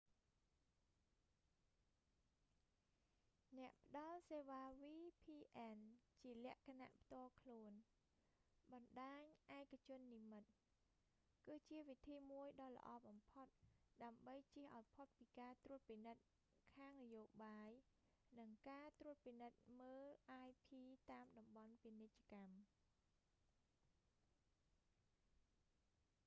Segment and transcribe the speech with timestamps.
[3.57, 5.79] អ្នកផ្តល់សេវា vpn
[6.21, 7.73] ជាលក្ខណៈផ្ទាល់ខ្លួន
[8.71, 9.23] បណ្តាញ
[9.59, 10.43] ឯកជននិម្មិត
[11.47, 13.47] គឺជាវិធីមួយដ៏ល្អបំផុត
[14.03, 16.23] ដើម្បីចៀសឱ្យផុតពីការត្រួតពិនិត្យ
[16.75, 17.69] ខាងនយោបាយ
[18.39, 20.07] និងការត្រួតពិនិត្យមើល
[20.47, 20.69] ip
[21.11, 22.55] តាមតំបន់ពាណិជ្ជកម្ម